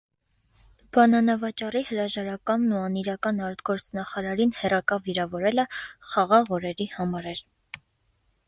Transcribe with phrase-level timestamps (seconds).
[0.95, 5.67] Բանանավաճառի հրաժարականն ու անիրական արտգործնախարարին հեռակա վիրավորելը
[6.15, 7.47] խաղաղ օրերի համար էր: